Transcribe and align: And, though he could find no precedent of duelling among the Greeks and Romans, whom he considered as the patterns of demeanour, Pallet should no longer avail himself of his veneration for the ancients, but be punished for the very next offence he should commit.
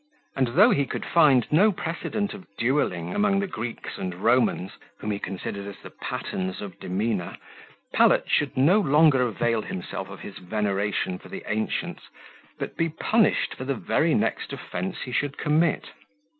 And, 0.35 0.47
though 0.55 0.71
he 0.71 0.87
could 0.87 1.05
find 1.05 1.45
no 1.51 1.71
precedent 1.71 2.33
of 2.33 2.47
duelling 2.57 3.13
among 3.13 3.39
the 3.39 3.45
Greeks 3.45 3.99
and 3.99 4.15
Romans, 4.23 4.71
whom 4.97 5.11
he 5.11 5.19
considered 5.19 5.67
as 5.67 5.75
the 5.83 5.91
patterns 5.91 6.59
of 6.59 6.79
demeanour, 6.79 7.37
Pallet 7.93 8.27
should 8.27 8.57
no 8.57 8.79
longer 8.79 9.21
avail 9.21 9.61
himself 9.61 10.09
of 10.09 10.21
his 10.21 10.39
veneration 10.39 11.19
for 11.19 11.29
the 11.29 11.43
ancients, 11.45 12.01
but 12.57 12.75
be 12.77 12.89
punished 12.89 13.53
for 13.53 13.63
the 13.63 13.75
very 13.75 14.15
next 14.15 14.51
offence 14.51 15.01
he 15.01 15.11
should 15.11 15.37
commit. 15.37 15.91